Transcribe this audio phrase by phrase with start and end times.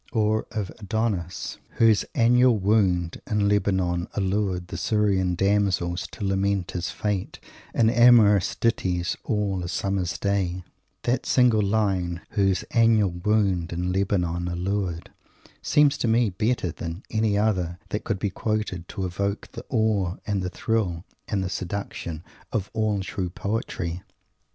[0.11, 6.89] Or of Adonis: "Whose annual wound, in Lebanon, allured The Syrian damsels to lament his
[6.89, 7.39] fate
[7.75, 10.63] In amorous ditties all a Summer's day"
[11.03, 15.11] That single line, "Whose annual wound, in Lebanon, allured,"
[15.61, 20.15] seems to me better than any other that could be quoted, to evoke the awe
[20.25, 24.01] and the thrill and the seduction of all true poetry.